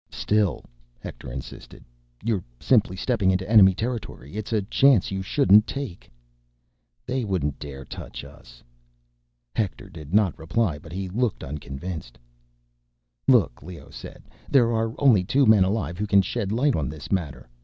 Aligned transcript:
"Still," 0.09 0.65
Hector 0.99 1.31
insisted, 1.31 1.85
"you're 2.23 2.43
simply 2.59 2.95
stepping 2.95 3.29
into 3.29 3.47
enemy 3.47 3.75
territory. 3.75 4.35
It's 4.35 4.51
a 4.51 4.63
chance 4.63 5.11
you 5.11 5.21
shouldn't 5.21 5.67
take." 5.67 6.09
"They 7.05 7.23
wouldn't 7.23 7.59
dare 7.59 7.85
touch 7.85 8.23
us." 8.23 8.63
Hector 9.55 9.89
did 9.91 10.11
not 10.11 10.39
reply, 10.39 10.79
but 10.79 10.91
he 10.91 11.07
looked 11.07 11.43
unconvinced. 11.43 12.17
"Look," 13.27 13.61
Leoh 13.61 13.91
said, 13.91 14.23
"there 14.49 14.73
are 14.73 14.95
only 14.99 15.23
two 15.23 15.45
men 15.45 15.63
alive 15.63 15.99
who 15.99 16.07
can 16.07 16.23
shed 16.23 16.51
light 16.51 16.75
on 16.75 16.89
this 16.89 17.11
matter. 17.11 17.47